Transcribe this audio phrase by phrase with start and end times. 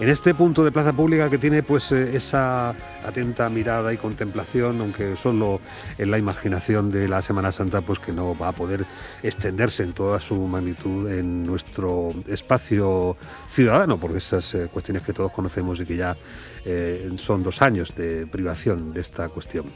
[0.00, 2.70] En este punto de plaza pública que tiene pues eh, esa
[3.04, 5.60] atenta mirada y contemplación, aunque solo
[5.98, 8.84] en la imaginación de la Semana Santa, pues que no va a poder
[9.22, 13.16] extenderse en toda su magnitud en nuestro espacio
[13.48, 16.16] ciudadano, porque esas eh, cuestiones que todos conocemos y que ya
[16.64, 19.66] eh, son dos años de privación de esta cuestión.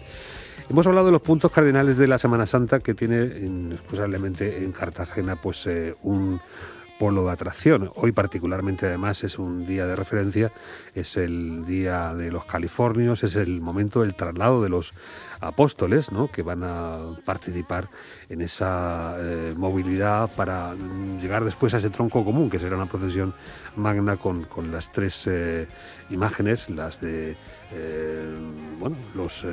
[0.68, 5.36] Hemos hablado de los puntos cardinales de la Semana Santa que tiene indiscutiblemente en Cartagena
[5.40, 5.68] pues
[6.02, 6.40] un
[6.98, 7.90] polo de atracción.
[7.94, 10.52] Hoy particularmente además es un día de referencia,
[10.94, 14.94] es el día de los californios, es el momento del traslado de los
[15.40, 16.30] apóstoles, ¿no?
[16.30, 17.88] que van a participar
[18.28, 20.74] en esa eh, movilidad para
[21.20, 23.34] llegar después a ese tronco común, que será una procesión
[23.76, 25.68] magna con, las tres eh,
[26.10, 27.36] imágenes, las de
[27.72, 28.36] eh,
[28.78, 29.44] bueno, los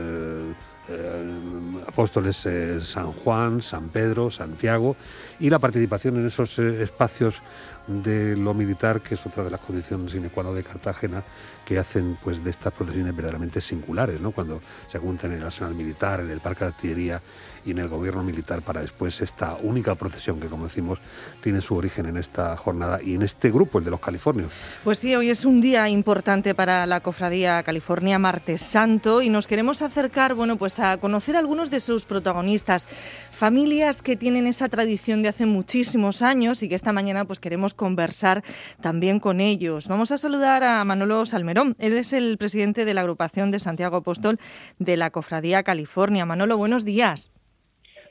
[1.88, 2.48] apóstoles
[2.82, 4.96] San Juan, San Pedro, Santiago
[5.40, 7.42] y la participación en esos espacios
[7.88, 11.24] de lo militar, que es otra de las condiciones sine de Cartagena,
[11.66, 14.32] que hacen pues de estas procesiones verdaderamente singulares, ¿no?
[14.32, 17.22] cuando se juntan en el arsenal militar, en el parque de artillería
[17.66, 21.00] y en el gobierno militar para después esta única procesión que, como decimos,
[21.42, 24.52] tiene su origen en esta jornada y en este grupo, el de los californios.
[24.84, 29.48] Pues sí, hoy es un día importante para la Cofradía California Martes Santo y nos
[29.48, 32.88] queremos acercar, bueno, pues a conocer a algunos de sus protagonistas,
[33.32, 37.74] familias que tienen esa tradición de hace muchísimos años y que esta mañana pues queremos
[37.74, 38.44] conversar
[38.82, 39.88] también con ellos.
[39.88, 41.76] Vamos a saludar a Manolo Salmerón.
[41.80, 44.38] Él es el presidente de la agrupación de Santiago Apóstol
[44.80, 46.26] de la Cofradía California.
[46.26, 47.34] Manolo, buenos días.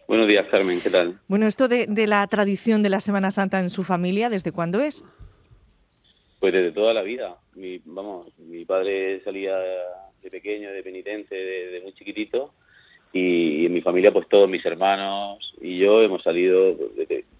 [0.08, 1.18] Buenos días, Carmen, ¿qué tal?
[1.28, 5.06] Bueno, esto de, la tradición de la Semana Santa en su familia, ¿desde cuándo es?
[6.40, 7.38] Pues desde toda la vida.
[7.54, 9.54] Mi, vamos, mi padre salía
[10.22, 12.52] de pequeño, de penitente, de muy chiquitito,
[13.12, 16.76] y, en mi familia pues todos mis hermanos y yo hemos salido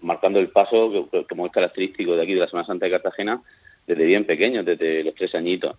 [0.01, 3.41] marcando el paso como es característico de aquí de la Semana Santa de Cartagena
[3.87, 5.75] desde bien pequeños, desde los tres añitos.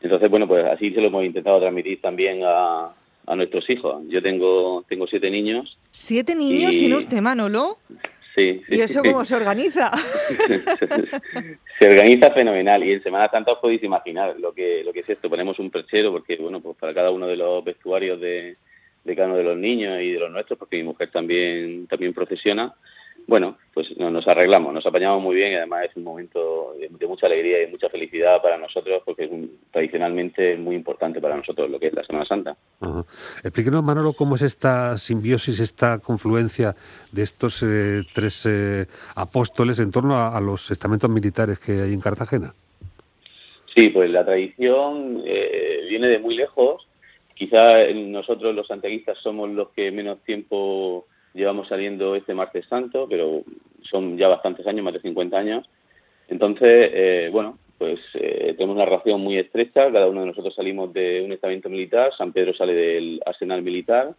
[0.00, 2.94] Entonces, bueno, pues así se lo hemos intentado transmitir también a,
[3.26, 4.02] a nuestros hijos.
[4.08, 5.76] Yo tengo, tengo siete niños.
[5.90, 7.78] ¿Siete niños tiene usted, Manolo?
[8.38, 9.90] Sí, ¿Y eso cómo se organiza?
[11.80, 15.10] se organiza fenomenal y en Semana Santa os podéis imaginar lo que, lo que es
[15.10, 15.28] esto.
[15.28, 18.56] Ponemos un perchero porque, bueno, pues para cada uno de los vestuarios de,
[19.02, 22.14] de cada uno de los niños y de los nuestros, porque mi mujer también, también
[22.14, 22.72] procesiona,
[23.28, 27.26] bueno, pues nos arreglamos, nos apañamos muy bien y además es un momento de, mucha
[27.26, 29.30] alegría y mucha felicidad para nosotros porque es
[29.70, 32.56] tradicionalmente muy importante para nosotros lo que es la Semana Santa.
[33.44, 36.74] Explíquenos, Manolo, cómo es esta simbiosis, esta confluencia
[37.12, 42.00] de estos eh, tres eh, apóstoles en torno a, los estamentos militares que hay en
[42.00, 42.54] Cartagena.
[43.76, 46.88] Sí, pues la tradición eh, viene de muy lejos
[47.38, 53.42] Quizá nosotros los santiaguistas somos los que menos tiempo llevamos saliendo este martes santo, pero
[53.82, 55.68] son ya bastantes años, más de 50 años.
[56.28, 60.92] Entonces, eh, bueno, pues eh, tenemos una relación muy estrecha, cada uno de nosotros salimos
[60.92, 64.14] de un estamento militar, San Pedro sale del arsenal militar,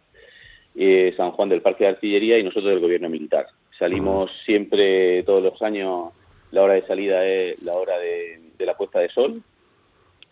[0.74, 3.46] eh, San Juan del parque de artillería y nosotros del gobierno militar.
[3.78, 6.12] Salimos siempre, todos los años,
[6.52, 9.42] la hora de salida es la hora de, de la puesta de sol,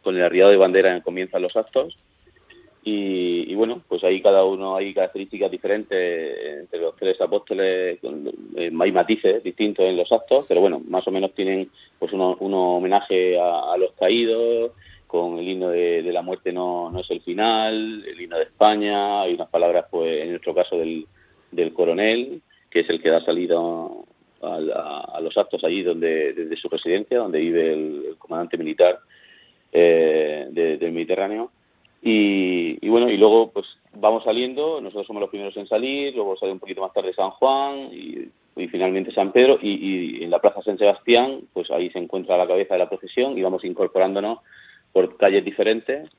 [0.02, 1.98] con el arriado de bandera comienzan los actos
[2.90, 7.98] y, bueno, pues ahí cada uno hay características diferentes entre los tres apóstoles,
[8.56, 11.68] eh, hay matices distintos en los actos, pero bueno, más o menos tienen
[11.98, 12.36] pues uno,
[12.76, 14.72] homenaje a, los caídos,
[15.06, 19.22] con el himno de, la muerte no, no es el final, el himno de España,
[19.22, 21.06] hay unas palabras, pues en nuestro caso del,
[21.50, 23.56] del coronel, que es el que da salida
[24.40, 28.98] a, los actos allí donde desde su residencia, donde vive el, comandante militar
[29.72, 31.50] eh, del Mediterráneo
[32.00, 36.52] y, bueno, y luego pues vamos saliendo, nosotros somos los primeros en salir, luego sale
[36.52, 38.30] un poquito más tarde San Juan y,
[38.70, 42.74] finalmente San Pedro y, en la Plaza San Sebastián, pues ahí se encuentra la cabeza
[42.74, 44.40] de la procesión y vamos incorporándonos
[44.92, 46.10] por calles diferentes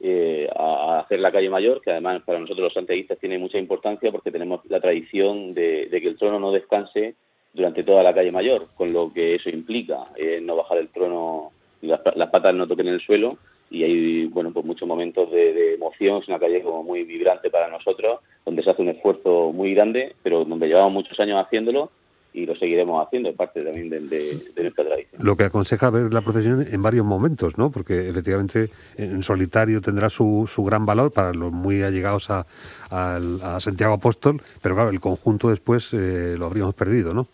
[0.00, 4.12] eh, a, hacer la calle mayor, que además para nosotros los santiaguistas tiene mucha importancia
[4.12, 7.14] porque tenemos la tradición de, que el trono no descanse
[7.54, 11.52] durante toda la calle mayor, con lo que eso implica, eh, no bajar el trono
[11.80, 13.38] y las, las patas no toquen el suelo
[13.70, 17.68] y hay bueno pues muchos momentos de, emoción es una calle como muy vibrante para
[17.68, 21.90] nosotros donde se hace un esfuerzo muy grande pero donde llevamos muchos años haciéndolo
[22.32, 25.24] y lo seguiremos haciendo, es parte también de, nuestra tradición.
[25.24, 27.70] Lo que aconseja ver la procesión en varios momentos, ¿no?
[27.70, 32.46] Porque efectivamente en solitario tendrá su, su gran valor para los muy allegados a,
[32.90, 37.26] a, Santiago Apóstol, pero claro, el conjunto después eh, lo habríamos perdido, ¿no?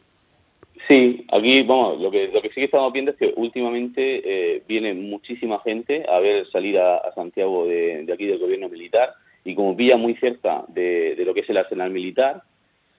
[0.87, 4.63] Sí, aquí, vamos, lo que, lo que sí que estamos viendo es que últimamente eh,
[4.69, 9.15] viene muchísima gente a ver salir a, Santiago de, aquí del gobierno militar
[9.45, 12.43] y como pilla muy cerca de, lo que es el arsenal militar,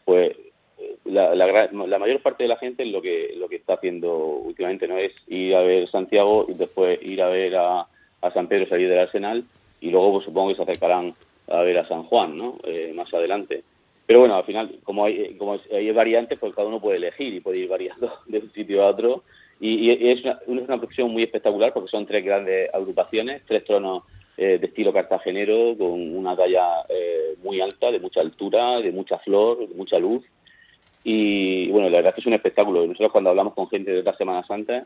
[0.04, 0.36] pues
[0.80, 4.88] eh, la, la, mayor parte de la gente lo que lo que está haciendo últimamente
[4.88, 7.88] no es ir a ver Santiago y después ir a ver a,
[8.22, 9.44] a San Pedro salir del Arsenal
[9.80, 11.14] y luego pues, supongo que se acercarán
[11.48, 12.58] a ver a San Juan, ¿no?
[12.64, 13.64] Eh, más adelante.
[14.06, 17.40] Pero bueno, al final, como hay, como hay variantes, pues cada uno puede elegir y
[17.40, 19.24] puede ir variando de un sitio a otro.
[19.60, 24.04] Y, es, una, es una producción muy espectacular porque son tres grandes agrupaciones, tres tronos
[24.38, 29.18] eh, de estilo cartagenero con una talla eh, muy alta, de mucha altura, de mucha
[29.20, 30.26] flor, de mucha luz.
[31.06, 32.86] Y bueno, la verdad es que es un espectáculo.
[32.86, 34.86] Nosotros cuando hablamos con gente de otra Semana Santa,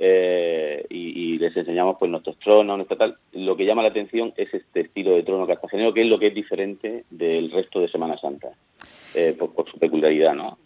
[0.00, 3.18] eh, y, les enseñamos pues nuestros tronos, nuestra tal.
[3.32, 6.28] Lo que llama la atención es este estilo de trono cartagenero, que es lo que
[6.28, 8.48] es diferente del resto de Semana Santa,
[9.14, 10.58] eh, por, su peculiaridad, ¿no?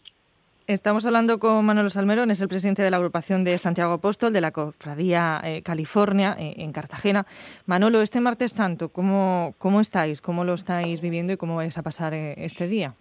[0.66, 4.40] Estamos hablando con Manolo Salmerón, es el presidente de la agrupación de Santiago Apóstol de
[4.40, 7.26] la Cofradía eh, California en Cartagena.
[7.66, 10.22] Manolo, este martes santo, ¿cómo, ¿cómo estáis?
[10.22, 12.94] ¿Cómo lo estáis viviendo y cómo vais a pasar este día?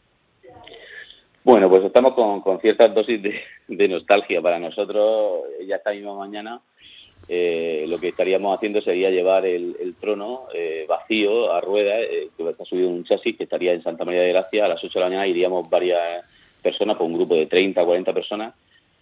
[1.43, 3.19] Bueno, pues estamos con, con ciertas dosis
[3.67, 4.41] de, nostalgia.
[4.41, 6.61] Para nosotros, ya esta misma mañana,
[7.27, 12.47] eh, lo que estaríamos haciendo sería llevar el, trono eh, vacío a rueda, eh, que
[12.47, 14.99] está subido un chasis que estaría en Santa María de Gracia a las 8 de
[14.99, 15.27] la mañana.
[15.27, 16.23] Iríamos varias
[16.61, 18.53] personas, por un grupo de 30, 40 personas,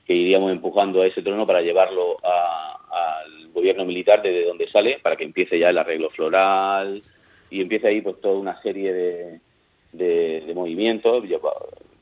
[0.07, 5.17] que iríamos empujando a ese trono para llevarlo al gobierno militar desde donde sale, para
[5.17, 7.01] que empiece ya el arreglo floral
[7.49, 9.39] y empiece ahí pues toda una serie de,
[9.91, 11.25] de, de movimientos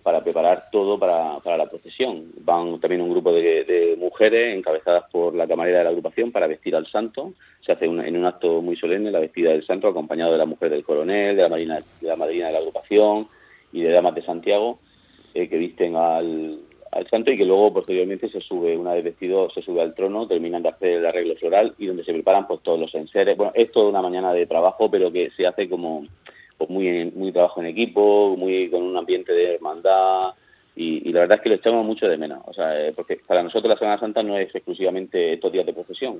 [0.07, 2.31] para preparar todo para, para la procesión.
[2.39, 6.77] Van también un grupo de, mujeres encabezadas por la camarera de la agrupación para vestir
[6.77, 7.33] al santo.
[7.59, 10.69] Se hace en un acto muy solemne la vestida del santo, acompañado de la mujer
[10.69, 13.27] del coronel, de la, marina, de la madrina de la agrupación
[13.73, 14.79] y de damas de Santiago,
[15.33, 16.57] eh, que visten al,
[16.89, 20.25] al santo y que luego posteriormente se sube, una vez vestido, se sube al trono,
[20.25, 23.35] terminan de hacer el arreglo floral y donde se preparan pues todos los enseres.
[23.35, 26.05] Bueno, es toda una mañana de trabajo, pero que se hace como
[26.57, 30.33] pues muy, muy trabajo en equipo, muy con un ambiente de hermandad
[30.75, 33.41] y, la verdad es que lo echamos mucho de menos, o sea, eh, porque para
[33.41, 36.19] nosotros la Semana Santa no es exclusivamente estos días de procesión,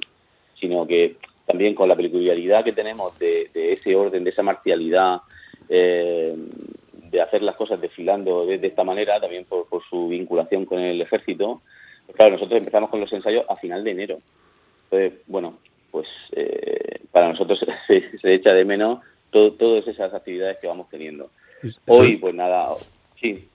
[0.60, 5.22] sino que también con la peculiaridad que tenemos de, ese orden, de esa marcialidad,
[5.70, 11.00] eh, de hacer las cosas desfilando de, esta manera, también por, su vinculación con el
[11.02, 11.62] ejército,
[12.08, 14.18] pues claro, nosotros empezamos con los ensayos a final de enero.
[14.86, 15.60] Entonces, bueno,
[15.92, 19.00] pues eh, para nosotros se echa de menos
[19.32, 21.30] todas esas actividades que vamos teniendo.
[21.86, 22.68] Hoy, pues nada,
[23.20, 23.50] sí.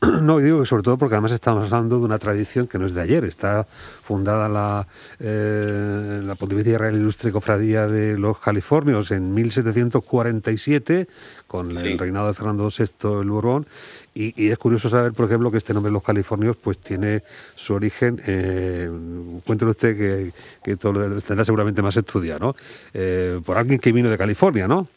[0.22, 2.94] No, digo que sobre todo porque además estamos hablando de una tradición que no es
[2.94, 3.24] de ayer.
[3.24, 4.86] Está fundada la,
[5.18, 11.08] eh, la Pontificia Real Ilustre Cofradía de los Californios en 1747,
[11.46, 13.66] con el reinado de Fernando VI el Borbón.
[14.14, 17.22] Y, es curioso saber, por ejemplo, que este nombre Los Californios pues tiene
[17.54, 18.90] su origen, eh,
[19.46, 20.32] cuéntelo usted que,
[20.64, 22.56] que todo lo tendrá seguramente más estudiado, ¿no?
[22.92, 24.88] Eh, por alguien que vino de California, ¿no?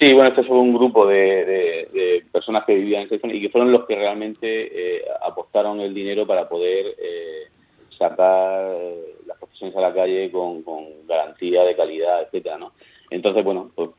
[0.00, 3.70] Sí, bueno, este fue un grupo de, personas que vivían en California y que fueron
[3.70, 4.46] los que realmente
[4.96, 7.48] eh, apostaron el dinero para poder eh,
[7.98, 8.76] sacar
[9.26, 10.64] las profesiones a la calle con,
[11.06, 12.72] garantía de calidad, etcétera, ¿no?
[13.10, 13.90] Entonces, bueno, pues,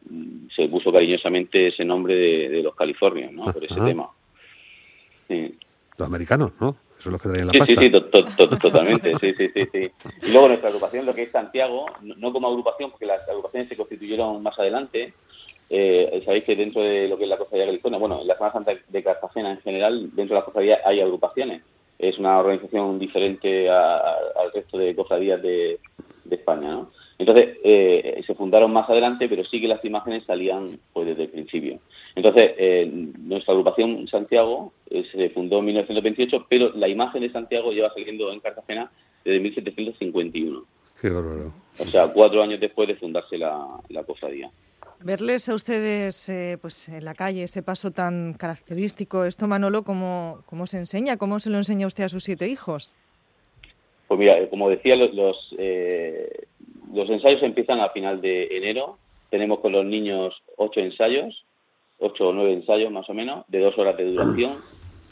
[0.56, 3.46] se puso cariñosamente ese nombre de, los californios, ¿no?
[3.46, 4.10] Por ese tema.
[5.30, 6.78] Los americanos, ¿no?
[6.98, 7.82] Eso es lo que traían la sí, pasta.
[7.82, 9.92] Sí, sí, totalmente, sí, sí, sí, sí.
[10.24, 13.76] Y luego nuestra agrupación, lo que es Santiago, no como agrupación, porque las agrupaciones se
[13.76, 15.14] constituyeron más adelante,
[15.74, 18.52] eh, sabéis que dentro de lo que es la Cofradía California, bueno, en la Semana
[18.52, 21.64] Santa de Cartagena en general, dentro de la cofradía hay agrupaciones.
[21.98, 25.80] Es una organización diferente al resto de cofradías de,
[26.30, 26.92] España, ¿no?
[27.18, 31.30] Entonces, eh, se fundaron más adelante, pero sí que las imágenes salían pues, desde el
[31.30, 31.80] principio.
[32.16, 37.72] Entonces, eh, nuestra agrupación Santiago eh, se fundó en 1928, pero la imagen de Santiago
[37.72, 38.92] lleva saliendo en Cartagena
[39.24, 40.64] desde 1751.
[41.00, 41.52] Qué horror.
[41.80, 44.50] O sea, cuatro años después de fundarse la, la cofradía.
[45.04, 50.44] Verles a ustedes eh, pues en la calle, ese paso tan característico, esto Manolo, ¿cómo,
[50.46, 51.18] ¿cómo se enseña?
[51.18, 52.94] ¿Cómo se lo enseña usted a sus siete hijos?
[54.08, 56.46] Pues mira, como decía, los, los, eh,
[56.94, 58.98] ensayos empiezan a final de enero.
[59.30, 61.46] Tenemos con los niños ocho ensayos,
[61.98, 64.58] ocho o nueve ensayos más o menos, de dos horas de duración.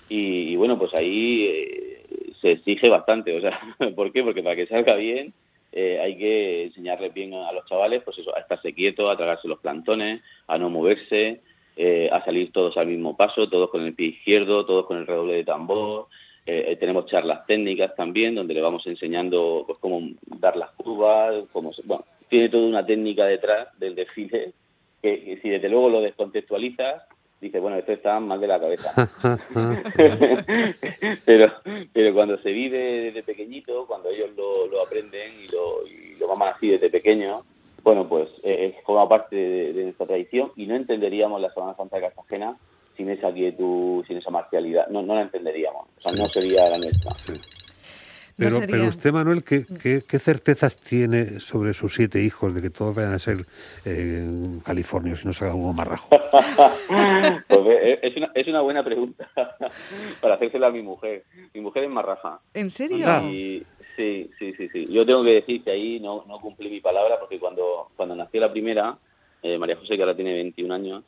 [0.10, 3.36] Y, bueno, pues ahí eh, se exige bastante.
[3.38, 3.60] O sea,
[3.96, 4.22] ¿por qué?
[4.22, 5.34] Porque para que salga bien
[5.72, 9.48] eh, hay que enseñarles bien a los chavales, pues eso, a estarse quietos, a tragarse
[9.48, 11.42] los plantones, a no moverse,
[11.76, 15.08] eh, a salir todos al mismo paso, todos con el pie izquierdo, todos con el
[15.08, 16.08] redoble de tambor.
[16.46, 21.72] Eh, tenemos charlas técnicas también, donde le vamos enseñando pues cómo dar las curvas, cómo
[21.84, 24.54] bueno, tiene toda una técnica detrás del desfile
[25.02, 27.04] que si desde luego lo descontextualizas,
[27.42, 28.94] dice, bueno, esto está mal de la cabeza.
[31.26, 31.54] pero,
[31.94, 36.28] pero cuando se vive desde pequeñito, cuando ellos lo, lo aprenden y lo, y lo
[36.28, 37.44] maman así desde pequeño,
[37.84, 42.04] bueno, pues eh, forma parte de, nuestra tradición y no entenderíamos la Semana Santa de
[42.04, 42.58] Cartagena
[42.96, 45.88] sin esa quietud, sin esa marcialidad, no, no la entenderíamos.
[45.98, 47.12] O sea, no sería la nuestra.
[48.40, 52.96] Pero, pero usted, Manuel, ¿qué, ¿qué, certezas tiene sobre sus siete hijos de que todos
[52.96, 53.46] vayan a ser
[53.84, 54.26] eh,
[54.64, 56.10] californios y no se hagan un marrajo?
[57.48, 59.30] pues es, una, es una buena pregunta
[60.22, 61.26] para hacérsela a mi mujer.
[61.54, 62.40] Mi mujer es marraja.
[62.54, 63.06] ¿En serio?
[63.98, 64.86] sí, sí, sí, sí.
[64.86, 68.40] Yo tengo que decir que ahí no, no cumplí mi palabra porque cuando, cuando nació
[68.40, 68.98] la primera,
[69.44, 71.04] eh, María José, que ahora tiene 21 años,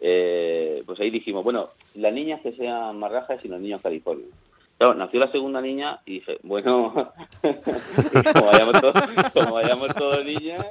[0.00, 4.30] eh, pues ahí dijimos, bueno, las niñas que sean marrajas y los niños californios.
[4.78, 6.92] Claro, nació la segunda niña y dije, bueno,
[7.42, 8.94] como, vayamos todos,
[9.32, 10.66] como vayamos todos niñas,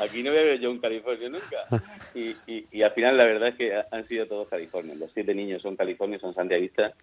[0.00, 1.82] aquí no voy a ver yo un California nunca.
[2.14, 4.98] Y, y, al final la verdad es que han sido todos californios.
[4.98, 6.94] Los siete niños son californios, son santiaguistas.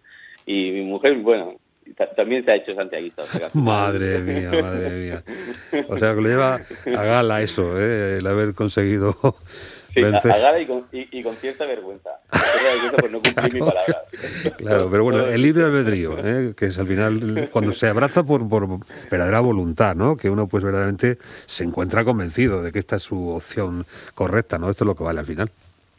[0.46, 1.56] Y mi mujer, bueno,
[2.16, 3.22] también se ha hecho santiaguista.
[3.54, 5.24] madre mía, madre mía.
[5.88, 8.18] O sea, que lo lleva a gala eso, ¿eh?
[8.18, 9.14] el haber conseguido
[9.96, 12.10] a, y, con, y, con, cierta vergüenza.
[13.10, 13.20] No
[13.52, 14.02] mi palabra.
[14.56, 16.54] Claro, pero bueno, el libre albedrío, ¿eh?
[16.56, 18.66] que es al final cuando se abraza por, por
[19.10, 20.16] verdadera voluntad, ¿no?
[20.16, 23.84] Que uno pues verdaderamente se encuentra convencido de que esta es su opción
[24.14, 24.70] correcta, ¿no?
[24.70, 25.50] Esto es lo que vale al final.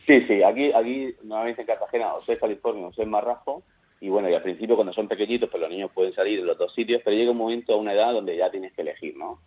[0.05, 3.63] Sí, sí, aquí, aquí normalmente en Cartagena o soy California o soy Marrajo,
[3.99, 6.57] y bueno, y al principio cuando son pequeñitos, pues los niños pueden salir en los
[6.57, 9.39] dos sitios, pero llega un momento a una edad donde ya tienes que elegir, ¿no?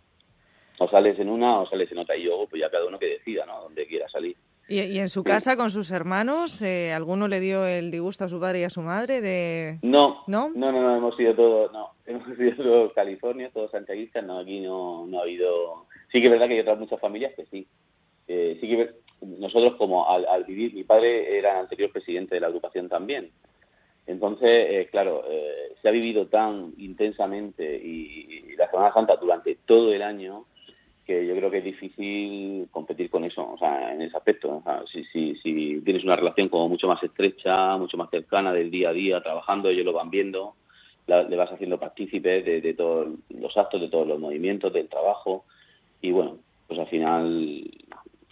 [0.81, 2.15] o sales en una o sales en otra.
[2.15, 3.61] Y luego, pues ya cada uno que decida, ¿no?
[3.61, 4.35] Dónde quiera salir.
[4.71, 8.39] ¿Y, en su casa con sus hermanos, eh, alguno le dio el disgusto a su
[8.39, 9.79] padre y a su madre de...?
[9.81, 14.39] No, no, no, no, hemos sido todos, no, hemos sido todos California, todos santiaguistas, no,
[14.39, 15.87] aquí no, no ha habido...
[16.09, 17.67] Sí que es verdad que hay otras muchas familias que sí.
[18.29, 22.87] Eh, sí que nosotros como al, vivir, mi padre era anterior presidente de la educación
[22.87, 23.29] también.
[24.07, 25.23] Entonces, eh, claro,
[25.81, 30.45] se ha vivido tan intensamente y, la Semana Santa durante todo el año
[31.11, 34.63] que yo creo que es difícil competir con eso, o sea, en ese aspecto.
[34.91, 38.89] si, si, si tienes una relación como mucho más estrecha, mucho más cercana del día
[38.89, 40.55] a día, trabajando, ellos lo van viendo,
[41.07, 45.45] le vas haciendo partícipe de, de todos los actos, de todos los movimientos, del trabajo,
[46.01, 46.37] y bueno,
[46.67, 47.69] pues al final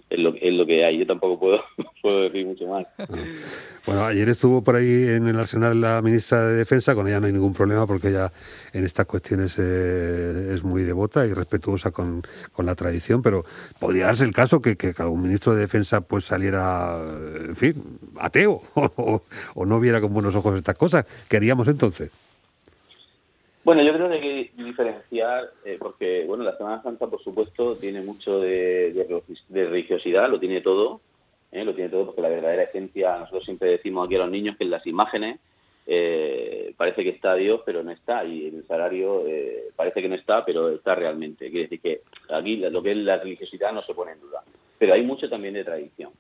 [0.10, 0.98] es lo, es lo que hay.
[0.98, 1.64] Yo tampoco puedo,
[2.02, 2.88] puedo decir mucho más.
[3.86, 7.28] Bueno, ayer estuvo por ahí en el Arsenal la ministra de Defensa, con ella no
[7.28, 8.32] hay ningún problema porque ella
[8.74, 12.22] en estas cuestiones eh, es muy devota y respetuosa con,
[12.54, 13.44] con, la tradición, pero
[13.80, 17.00] podría darse el caso que, que, algún ministro de Defensa pues saliera,
[17.48, 19.22] en fin, ateo o,
[19.56, 21.06] o no viera con buenos ojos estas cosas.
[21.28, 22.12] ¿Qué haríamos entonces?
[23.70, 27.76] Bueno, yo creo que hay que diferenciar, eh, porque bueno, la Semana Santa, por supuesto,
[27.76, 29.06] tiene mucho de,
[29.50, 31.02] religiosidad, lo tiene todo,
[31.52, 34.58] eh, lo tiene todo, porque la verdadera esencia, nosotros siempre decimos aquí a los niños
[34.58, 35.40] que en las imágenes
[35.88, 39.24] eh, parece que está Dios, pero no está, y el salario
[39.76, 41.50] parece que no está, pero está realmente.
[41.50, 42.02] Quiere decir que
[42.32, 44.44] aquí lo que es la religiosidad no se pone en duda,
[44.78, 46.12] pero hay mucho también de tradición,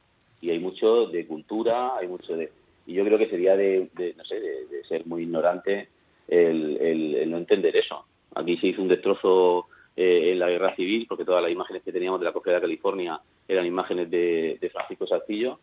[0.41, 2.51] y hay mucho de cultura, hay mucho de...
[2.87, 5.89] Y yo creo que sería de, no sé, de ser muy ignorante
[6.29, 8.05] el, no entender eso.
[8.35, 9.67] Aquí se hizo un destrozo
[10.01, 12.61] eh, en la guerra civil, porque todas las imágenes que teníamos de la costa de
[12.61, 15.59] California eran imágenes de, Francisco Saltillo,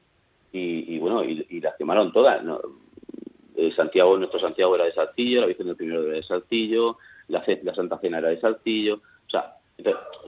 [0.52, 2.42] y, bueno, y, las quemaron todas.
[3.56, 6.90] Eh, Santiago, nuestro Santiago era de Saltillo, la Virgen del Primero era de Saltillo,
[7.28, 8.96] la, la Santa Cena era de Saltillo.
[9.26, 9.54] O sea,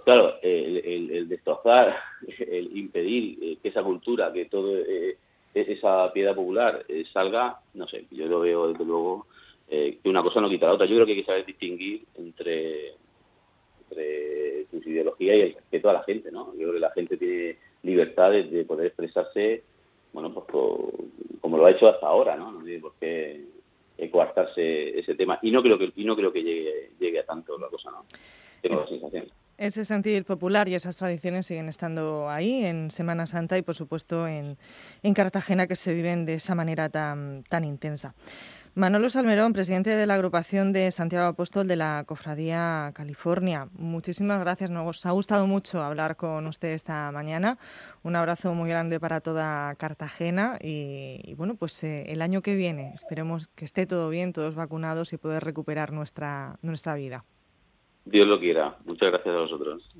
[0.04, 1.96] claro, el, destrozar,
[2.38, 4.74] el impedir eh, que esa cultura, que todo
[5.54, 9.26] esa piedad popular salga, no sé, yo lo veo desde luego
[9.70, 10.86] eh, que una cosa no quita la otra.
[10.86, 12.94] Yo creo que hay que saber distinguir entre,
[13.88, 16.52] entre sus ideologías y el respeto a la gente, ¿no?
[16.54, 19.62] Yo creo que la gente tiene libertad de, poder expresarse,
[20.12, 20.46] bueno, pues
[21.40, 22.52] como lo ha hecho hasta ahora, ¿no?
[22.52, 23.44] No tiene por qué
[24.10, 25.38] coartarse ese tema.
[25.42, 28.04] Y no creo que, y no creo que llegue, llegue a tanto la cosa, ¿no?
[28.62, 29.26] Tengo la sensación.
[29.56, 34.28] Ese sentir popular y esas tradiciones siguen estando ahí en Semana Santa y, por supuesto,
[34.28, 34.56] en,
[35.02, 38.14] en Cartagena, que se viven de esa manera tan, tan intensa.
[38.78, 43.66] Manolo Salmerón, presidente de la agrupación de Santiago Apóstol de la Cofradía California.
[43.76, 47.58] Muchísimas gracias, nos ha gustado mucho hablar con usted esta mañana.
[48.04, 52.92] Un abrazo muy grande para toda Cartagena y, bueno, pues eh, el año que viene
[52.94, 57.24] esperemos que esté todo bien, todos vacunados y poder recuperar nuestra, nuestra vida.
[58.04, 58.76] Dios lo quiera.
[58.84, 59.88] Muchas gracias a vosotros.